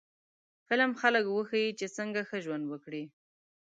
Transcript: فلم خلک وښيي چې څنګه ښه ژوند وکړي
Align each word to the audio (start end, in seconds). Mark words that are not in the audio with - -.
فلم 0.67 0.91
خلک 1.01 1.25
وښيي 1.27 1.69
چې 1.79 1.85
څنګه 1.97 2.19
ښه 2.29 2.37
ژوند 2.45 2.63
وکړي 2.67 3.03